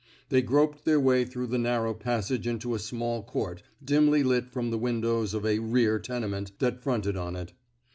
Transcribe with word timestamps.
They 0.29 0.41
groped 0.41 0.83
their 0.83 0.99
way 0.99 1.25
through 1.25 1.45
the 1.45 1.59
narrow 1.59 1.93
passage 1.93 2.47
into 2.47 2.73
a 2.73 2.79
small 2.79 3.21
court, 3.21 3.61
dimly 3.85 4.23
lit 4.23 4.49
from 4.49 4.71
the 4.71 4.79
windows 4.79 5.35
of 5.35 5.45
a 5.45 5.59
rear 5.59 5.99
tenement 5.99 6.55
'^ 6.55 6.57
that 6.57 6.81
fronted 6.81 7.15
on 7.15 7.35
it. 7.35 7.53